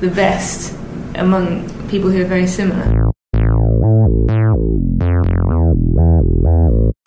[0.00, 0.76] the best
[1.14, 3.12] among people who are very similar.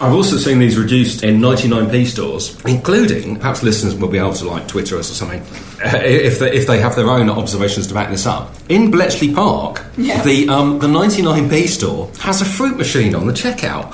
[0.02, 4.44] I've also seen these reduced in 99p stores, including perhaps listeners will be able to
[4.44, 5.40] like Twitter us or something
[5.82, 8.54] uh, if they, if they have their own observations to back this up.
[8.68, 10.22] In Bletchley Park, Yeah.
[10.24, 13.94] the um, the 99p store has a fruit machine on the checkout,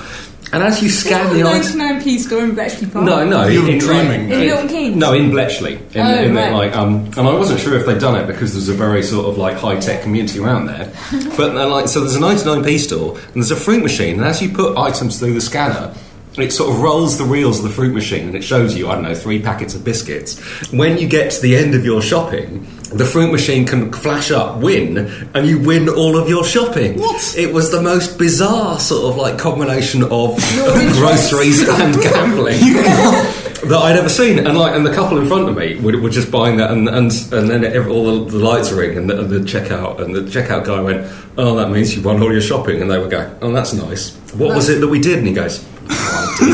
[0.52, 1.62] and as you scan the item.
[1.80, 3.04] 99p store in Bletchley Park.
[3.04, 4.30] No, no, You're in, dreaming.
[4.30, 4.96] In Milton Keynes?
[4.96, 5.74] No, in Bletchley.
[5.74, 6.52] In, Oh, in the, right.
[6.52, 9.26] like, um, and I wasn't sure if they'd done it because there's a very sort
[9.26, 10.92] of like high tech community around there.
[11.36, 14.42] but uh, like, so there's a 99p store and there's a fruit machine, and as
[14.42, 15.94] you put items through the scanner.
[16.38, 18.94] It sort of rolls the wheels of the fruit machine and it shows you, I
[18.94, 20.38] don't know, three packets of biscuits.
[20.72, 24.58] When you get to the end of your shopping, the fruit machine can flash up
[24.58, 24.96] win
[25.34, 26.98] and you win all of your shopping.
[26.98, 27.36] What?
[27.36, 30.10] It was the most bizarre sort of like combination of
[30.94, 32.58] groceries and gambling
[33.68, 34.38] that I'd ever seen.
[34.38, 36.88] And like, and the couple in front of me were, were just buying that, and
[36.88, 40.14] and and then every, all the, the lights ring, and the, and the checkout, and
[40.14, 41.06] the checkout guy went,
[41.38, 44.16] "Oh, that means you won all your shopping," and they were going, "Oh, that's nice.
[44.34, 45.64] What was it that we did?" And he goes,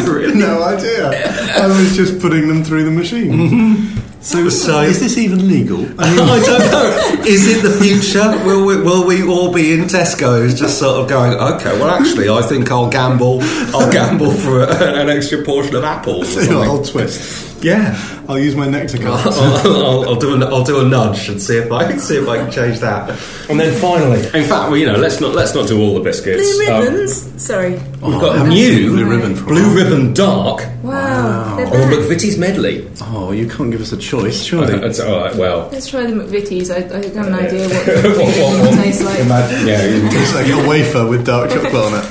[0.09, 1.11] really." No idea.
[1.57, 3.87] I was just putting them through the machine.
[4.21, 5.81] So, So- is this even legal?
[5.99, 7.25] I mean, I don't know.
[7.25, 8.29] Is it the future?
[8.45, 12.29] Will we, will we all be in Tesco's just sort of going, okay, well, actually,
[12.29, 13.39] I think I'll gamble.
[13.75, 16.37] I'll gamble for a, an extra portion of apples.
[16.37, 16.69] Or you what, something.
[16.69, 17.48] I'll twist.
[17.63, 17.97] Yeah.
[18.29, 19.39] I'll use my nectar I'll, cards.
[19.39, 22.29] I'll, I'll do a, I'll do a nudge and see if I can see if
[22.29, 23.11] I can change that.
[23.51, 26.01] And then finally, in fact, well, you know, let's not let's not do all the
[26.01, 26.57] biscuits.
[26.57, 27.43] Blue Um, ribbons?
[27.43, 27.73] Sorry.
[27.73, 29.75] we've got haven't new Blue Ribbon for Blue.
[29.75, 31.57] Ribbon Dark Wow.
[31.57, 31.91] They're or.
[31.91, 32.89] McVitie's Medley.
[33.03, 34.75] Oh, you can't give us a choice, surely.
[34.75, 35.35] It's all right.
[35.35, 36.71] Well, Let's try the McVitie's.
[36.71, 39.19] I, I have an idea what What- the what- what- tastes like.
[39.21, 39.79] imagine, yeah.
[39.83, 42.05] It's like a wafer with dark chocolate on it.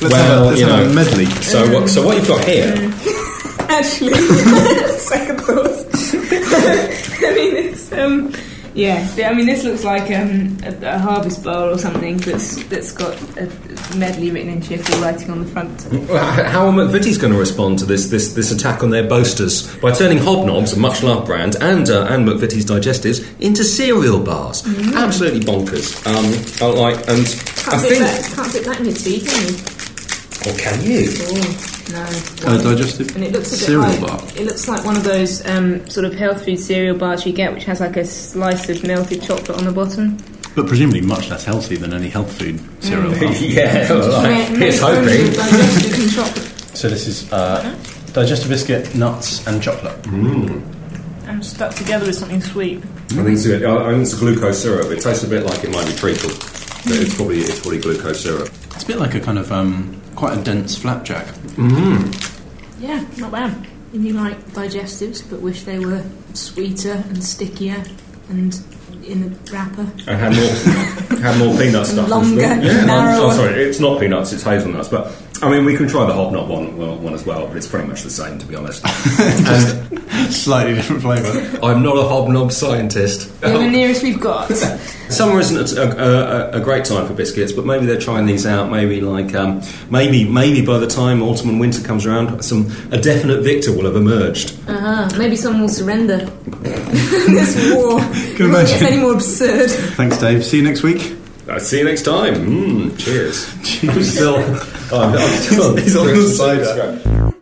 [0.00, 0.94] Let's Well, have a, let's you have a know.
[0.94, 1.26] medley.
[1.26, 1.88] So what?
[1.88, 2.72] So what you've got here?
[3.78, 4.14] Actually,
[4.98, 6.14] second thoughts.
[7.24, 8.32] I mean, it's um,
[8.74, 12.92] Yeah, I mean, this looks like um, a, a harvest bowl or something that's that's
[12.92, 13.48] got a
[13.96, 15.86] medley written in cheerful writing on the front.
[16.08, 19.72] Well, How are McVitie's going to respond to this, this this attack on their boasters
[19.78, 24.64] by turning Hobnobs, a much loved brand, and uh, and McVitie's digestives into cereal bars?
[24.94, 25.94] Absolutely bonkers.
[26.06, 26.26] Um,
[26.60, 28.32] I like, and Can't I fit think, that.
[28.34, 29.77] Can't fit that in your tea, can you?
[30.46, 31.08] Or can you?
[31.20, 32.02] Oh, no.
[32.46, 34.20] Uh, digestive And it looks a bit cereal like bar.
[34.36, 37.52] it looks like one of those um, sort of health food cereal bars you get,
[37.52, 40.16] which has like a slice of melted chocolate on the bottom.
[40.54, 43.12] But presumably much less healthy than any health food cereal.
[43.12, 43.22] bar.
[43.40, 45.04] yeah, well, Ma- like, here's hoping.
[45.04, 46.76] with digestives and chocolate.
[46.76, 47.76] So this is uh,
[48.12, 49.96] digestive biscuit, nuts, and chocolate.
[50.06, 52.78] And stuck together with something sweet.
[52.78, 54.90] I think it's, a- I think it's a glucose syrup.
[54.90, 58.22] It tastes a bit like it might be treacle, but it's probably it's probably glucose
[58.22, 58.48] syrup.
[58.78, 61.26] It's a bit like a kind of um, quite a dense flapjack.
[62.78, 63.66] Yeah, not bad.
[63.92, 67.82] If you like digestives but wish they were sweeter and stickier
[68.28, 68.54] and
[69.04, 69.82] in the wrapper.
[70.06, 72.08] and had more had more peanut stuff.
[72.08, 73.32] Longer, yeah, narrower.
[73.32, 74.86] oh, sorry, it's not peanuts, it's hazelnuts.
[74.86, 75.10] But
[75.42, 78.02] I mean, we can try the hobnob one, one as well, but it's pretty much
[78.02, 78.84] the same, to be honest.
[79.20, 81.58] and Slightly different flavour.
[81.64, 83.40] I'm not a hobnob scientist.
[83.40, 84.48] They're the nearest we've got.
[85.08, 88.44] Summer isn't a, a, a, a great time for biscuits, but maybe they're trying these
[88.46, 88.70] out.
[88.70, 92.98] Maybe like um, maybe maybe by the time autumn and winter comes around, some a
[93.00, 94.58] definite victor will have emerged.
[94.68, 95.08] Uh-huh.
[95.16, 96.18] Maybe someone will surrender.
[96.60, 98.00] this war.
[98.00, 98.86] Can you It gets imagine?
[98.86, 99.70] any more absurd.
[99.70, 100.44] Thanks, Dave.
[100.44, 101.14] See you next week.
[101.50, 102.34] I'll see you next time.
[102.34, 103.46] Mm, cheers.
[103.64, 104.12] Cheers.
[104.12, 107.32] Still, oh, I'm, I'm still He's on the cider.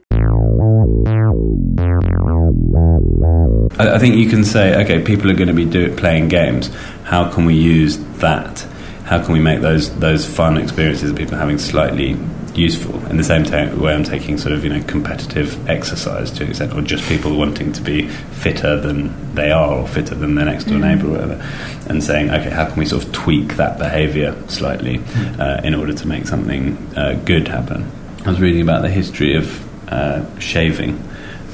[3.79, 6.71] I, I think you can say, okay, people are going to be do, playing games.
[7.05, 8.61] How can we use that?
[9.05, 12.17] How can we make those those fun experiences that people are having slightly
[12.57, 13.05] useful?
[13.07, 16.51] In the same ta- way, I'm taking sort of you know competitive exercise to an
[16.51, 20.47] extent, or just people wanting to be fitter than they are, or fitter than their
[20.47, 21.43] next door neighbour, or whatever,
[21.89, 25.01] and saying, okay, how can we sort of tweak that behaviour slightly
[25.39, 27.91] uh, in order to make something uh, good happen?
[28.25, 31.03] I was reading about the history of uh, shaving,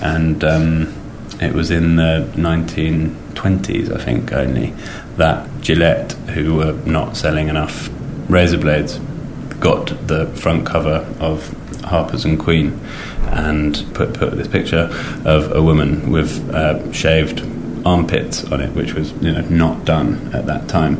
[0.01, 0.95] and um,
[1.41, 4.73] it was in the 1920s, I think, only,
[5.17, 7.91] that Gillette, who were not selling enough
[8.29, 8.99] razor blades,
[9.63, 11.49] got the front cover of
[11.85, 12.79] Harper's and Queen
[13.27, 14.89] and put, put this picture
[15.25, 17.41] of a woman with uh, shaved
[17.85, 20.95] armpits on it, which was you know not done at that time,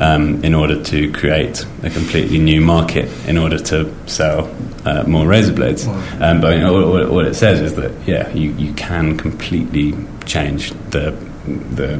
[0.00, 4.50] um, in order to create a completely new market, in order to sell
[4.84, 5.86] uh, more razor blades.
[6.20, 9.94] Um, but you know, all- all it says is that yeah, you, you can completely
[10.26, 11.12] change the
[11.46, 11.96] the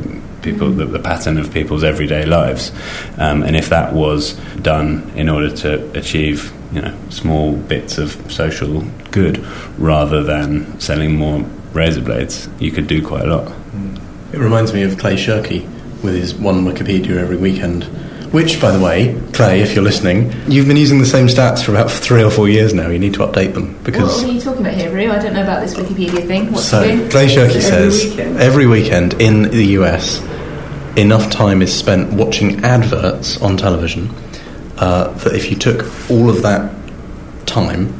[0.46, 2.72] people the, the pattern of people's everyday lives,
[3.18, 8.09] um, and if that was done in order to achieve you know small bits of
[8.32, 8.80] social
[9.11, 9.44] good
[9.78, 11.40] rather than selling more
[11.72, 13.52] razor blades, you could do quite a lot.
[14.32, 15.62] It reminds me of Clay Shirky
[16.02, 17.85] with his one Wikipedia every weekend.
[18.32, 21.70] Which, by the way, Clay, if you're listening, you've been using the same stats for
[21.70, 22.88] about three or four years now.
[22.90, 24.02] You need to update them because.
[24.02, 24.24] What because.
[24.24, 25.11] are you talking about here, Rue?
[25.12, 26.52] I don't know about this Wikipedia thing.
[26.52, 26.82] What's So.
[27.09, 28.37] Clay Shirky Every says weekend.
[28.38, 30.20] every weekend in the US,
[30.96, 34.11] enough time is spent watching adverts on television
[34.78, 36.72] uh, that if you took all of that
[37.46, 37.92] time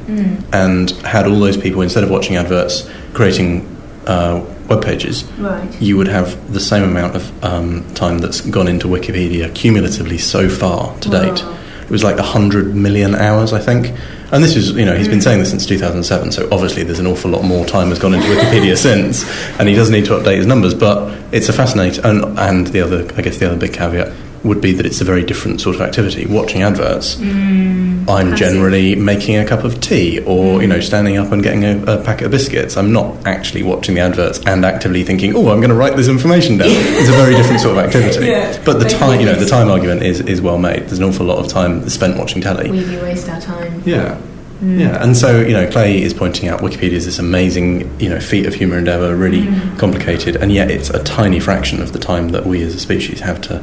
[0.53, 3.65] and had all those people, instead of watching adverts, creating
[4.07, 5.81] uh, web pages, Right.
[5.81, 10.49] you would have the same amount of um, time that's gone into Wikipedia cumulatively so
[10.49, 11.43] far to date.
[11.85, 13.97] It was like 100 million hours, I think.
[14.33, 17.07] And this is, you know, he's been saying this since 2007, so obviously there's an
[17.07, 19.25] awful lot more time has gone into Wikipedia since,
[19.61, 22.81] and he does need to update his numbers, but it's a fascinating, and, and the
[22.81, 24.13] other, I guess the other big caveat
[24.45, 26.27] would be that it's a very different sort of activity.
[26.27, 28.39] Watching adverts, mm, I'm passive.
[28.39, 30.83] generally making a cup of tea or, you know, mm.
[30.83, 32.77] standing up and getting a, a packet of biscuits.
[32.77, 36.09] I'm not actually watching the adverts and actively thinking, oh, I'm going to write this
[36.09, 36.69] information down.
[36.97, 38.27] It's a very different sort of activity.
[38.27, 38.63] Yeah.
[38.65, 40.89] But the time, you know, the time argument is, is well made.
[40.89, 42.71] There's an awful lot of time spent watching telly.
[42.71, 43.83] We do waste our time.
[43.85, 44.21] Yeah.
[44.61, 44.81] Mm.
[44.81, 48.19] Yeah, and so you know, Clay is pointing out Wikipedia is this amazing, you know,
[48.19, 49.47] feat of human endeavour, really
[49.77, 53.21] complicated, and yet it's a tiny fraction of the time that we as a species
[53.21, 53.63] have to.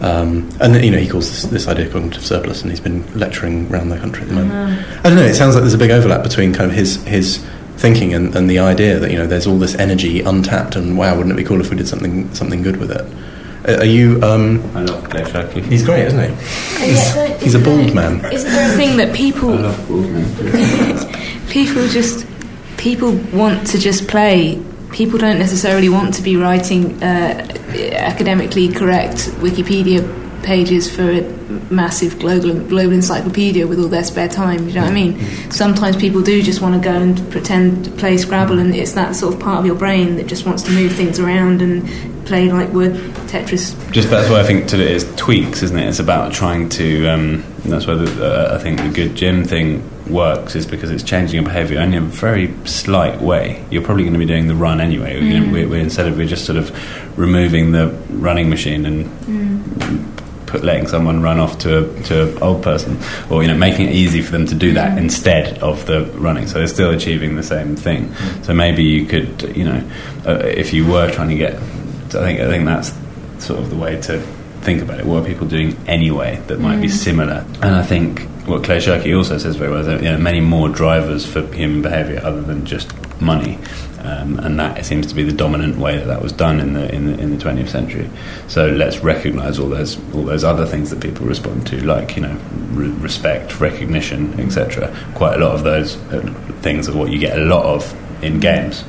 [0.00, 3.70] Um, and you know, he calls this, this idea cognitive surplus, and he's been lecturing
[3.70, 4.86] around the country at the moment.
[4.98, 5.24] I don't know.
[5.24, 7.44] It sounds like there's a big overlap between kind of his his
[7.76, 11.16] thinking and, and the idea that you know there's all this energy untapped, and wow,
[11.16, 13.06] wouldn't it be cool if we did something something good with it?
[13.68, 14.22] Are are you?
[14.22, 15.24] Um, I love Clay
[15.62, 16.26] he's great, isn't he?
[16.82, 18.24] And yet, He's a bald man.
[18.32, 21.46] Isn't there a thing that people I love Baldwin.
[21.50, 22.26] people just
[22.78, 24.62] people want to just play.
[24.92, 30.00] People don't necessarily want to be writing uh, academically correct Wikipedia
[30.42, 31.22] pages for a
[31.70, 34.68] massive global global encyclopedia with all their spare time.
[34.68, 35.20] You know what I mean?
[35.50, 39.14] Sometimes people do just want to go and pretend to play Scrabble, and it's that
[39.16, 41.86] sort of part of your brain that just wants to move things around and
[42.26, 42.92] play like word
[43.28, 43.74] Tetris.
[43.92, 45.88] Just that's why I think to it is tweaks, isn't it?
[45.88, 47.06] It's about trying to.
[47.08, 51.02] Um, that's why the, uh, I think the good gym thing works is because it's
[51.02, 53.64] changing your behaviour only in a very slight way.
[53.70, 55.20] You're probably going to be doing the run anyway.
[55.20, 55.52] You know, mm.
[55.52, 60.46] we're, we're, instead of we're just sort of removing the running machine and mm.
[60.46, 62.98] put letting someone run off to a, to an old person,
[63.30, 65.02] or you know, making it easy for them to do that mm.
[65.02, 66.46] instead of the running.
[66.46, 68.14] So they're still achieving the same thing.
[68.42, 69.90] So maybe you could, you know,
[70.26, 72.92] uh, if you were trying to get, I think I think that's
[73.38, 74.20] sort of the way to
[74.60, 75.06] think about it.
[75.06, 77.44] What are people doing anyway that might be similar?
[77.62, 80.40] And I think what Clay Shirky also says very well there are you know, many
[80.40, 83.58] more drivers for human behaviour other than just money.
[84.02, 86.92] Um, and that seems to be the dominant way that that was done in the
[86.94, 88.08] in the, in the 20th century.
[88.48, 92.22] So let's recognise all those all those other things that people respond to, like you
[92.22, 92.40] know
[92.72, 94.96] re- respect, recognition, etc.
[95.14, 96.22] Quite a lot of those uh,
[96.62, 98.84] things are what you get a lot of in games.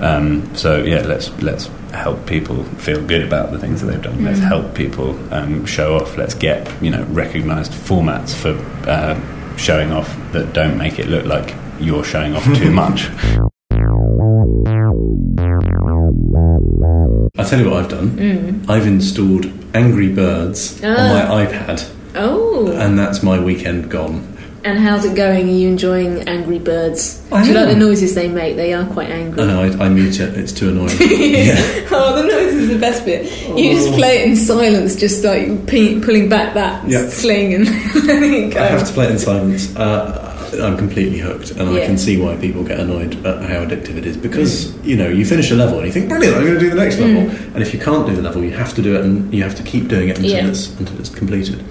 [0.00, 4.24] Um, so yeah, let's let's help people feel good about the things that they've done.
[4.24, 6.16] Let's help people um, show off.
[6.16, 8.52] Let's get you know recognised formats for
[8.88, 9.18] uh,
[9.56, 13.08] showing off that don't make it look like you're showing off too much.
[17.38, 18.64] I'll tell you what I've done.
[18.68, 24.35] I've installed Angry Birds on my iPad, Oh, and that's my weekend gone.
[24.66, 25.48] And how's it going?
[25.48, 27.22] Are you enjoying Angry Birds?
[27.32, 28.56] I Do you like the noises they make?
[28.56, 29.42] They are quite angry.
[29.42, 30.36] Oh no, I, I mute it.
[30.36, 30.96] It's too annoying.
[31.00, 31.54] yeah.
[31.92, 33.24] Oh, the noise is the best bit.
[33.56, 37.08] You just play it in silence, just like pe- pulling back that Yeah.
[37.08, 37.64] sling and
[38.06, 38.60] letting it go.
[38.62, 39.74] I have to play it in silence.
[39.76, 40.22] Uh,
[40.62, 44.06] I'm completely hooked, and I can see why people get annoyed at how addictive it
[44.06, 44.16] is.
[44.16, 46.36] Because you know, you finish a level and you think, "Brilliant!
[46.36, 48.52] I'm going to do the next level." And if you can't do the level, you
[48.52, 50.48] have to do it, and you have to keep doing it until Yeah.
[50.48, 51.62] it's until it's completed.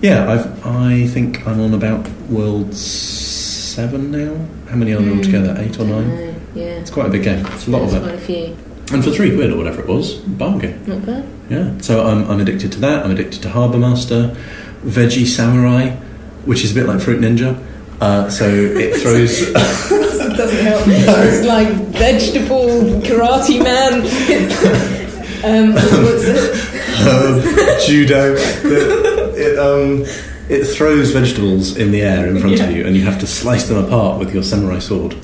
[0.00, 0.66] Yeah, I've.
[0.66, 4.36] I think I'm on about world seven now.
[4.70, 5.56] How many are there altogether?
[5.58, 6.10] Eight or nine?
[6.10, 7.44] Uh, yeah, It's quite a big game.
[7.46, 8.56] It's a lot of quite a few.
[8.92, 10.84] and for three quid or whatever it was, bargain.
[10.86, 11.24] Not bad.
[11.50, 13.04] Yeah, so I'm, I'm addicted to that.
[13.04, 14.34] I'm addicted to Harbour Master,
[14.84, 15.90] Veggie Samurai,
[16.44, 17.58] which is a bit like Fruit Ninja.
[18.00, 19.52] Uh, so it throws It
[20.36, 20.82] doesn't help.
[20.88, 22.68] It's like vegetable
[23.02, 23.92] karate man.
[25.44, 26.54] um, what's it?
[27.06, 28.34] herb, judo.
[28.38, 30.04] It, it, um,
[30.48, 33.66] it throws vegetables in the air in front of you, and you have to slice
[33.68, 35.16] them apart with your samurai sword.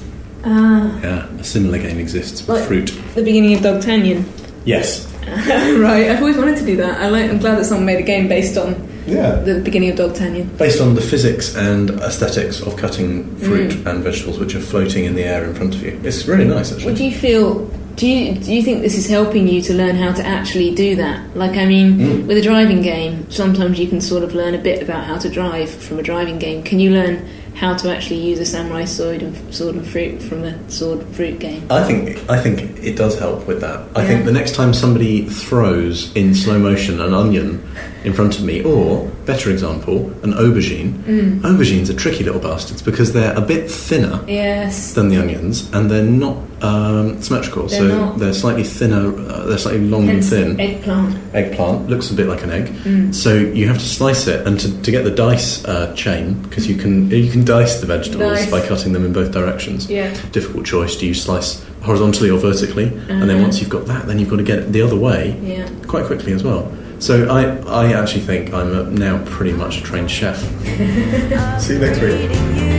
[0.44, 2.92] Ah, Yeah, a similar game exists with Like- fruit.
[3.14, 4.24] the beginning of Dogtanian.
[4.64, 5.06] Yes.
[5.26, 7.00] right, I've always wanted to do that.
[7.00, 8.74] I like, I'm glad that someone made a game based on
[9.06, 9.36] Yeah.
[9.36, 10.56] the beginning of Dog Dogtanian.
[10.58, 15.14] Based on the physics and aesthetics of cutting fruit and vegetables which are floating in
[15.14, 16.00] the air in front of you.
[16.04, 16.94] It's really nice, actually.
[16.94, 17.70] Do you feel?
[17.96, 20.96] Do you do you think this is helping you to learn how to actually do
[20.96, 21.36] that?
[21.36, 22.26] Like, I mean, Mm.
[22.26, 25.28] with a driving game, sometimes you can sort of learn a bit about how to
[25.28, 26.62] drive from a driving game.
[26.62, 27.20] Can you learn
[27.54, 31.38] how to actually use a samurai sword and sword and fruit from a sword fruit
[31.38, 31.66] game?
[31.70, 33.80] I think I think it does help with that.
[33.94, 34.08] I Yeah.
[34.08, 37.62] think the next time somebody throws in slow motion an onion
[38.04, 40.92] in front of me, or better example, an aubergine.
[41.04, 41.40] Mm.
[41.42, 44.94] Aubergines are tricky little bastards because they're a bit thinner Yes.
[44.94, 47.66] than the onions, and they're not um, symmetrical.
[47.68, 48.18] They're so not.
[48.18, 49.08] they're slightly thinner.
[49.16, 50.60] Uh, they're slightly long Hence and thin.
[50.60, 51.16] eggplant.
[51.34, 53.14] Eggplant looks a bit like an egg, Mm.
[53.14, 56.66] so you have to slice it, and to, to get the dice uh, chain, because
[56.68, 58.50] you can you can dice the vegetables Nice.
[58.50, 60.14] by cutting them in both directions Yeah.
[60.32, 60.96] difficult choice.
[60.96, 62.88] Do you slice horizontally or vertically?
[63.08, 63.42] And then Uh-huh.
[63.42, 65.66] once you've got that, then you've got to get it the other way Yeah.
[65.86, 66.70] quite quickly as well.
[66.98, 67.56] So I,
[67.86, 70.36] I actually think I'm a, now pretty much a trained chef.
[71.62, 72.69] See you next week.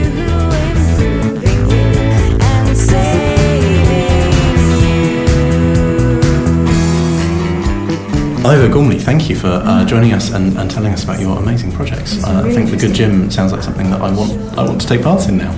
[8.44, 11.70] Ivo Gormley, thank you for uh, joining us and, and, telling us about your amazing
[11.70, 12.22] projects.
[12.24, 14.80] Uh, really I think the Good Gym sounds like something that I want I want
[14.80, 15.52] to take part in now.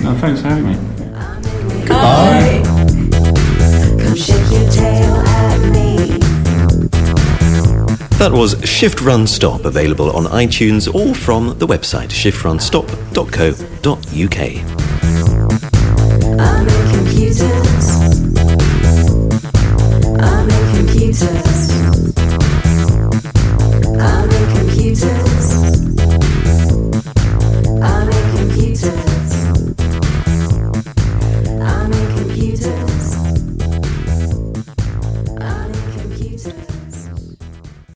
[0.00, 0.74] No, thanks for having me.
[1.80, 2.62] Goodbye.
[8.18, 14.38] That was Shift Run Stop, available on iTunes or from the website shiftrunstop.co.uk.
[16.38, 17.90] I'm in computers.
[20.20, 21.51] I'm in computers.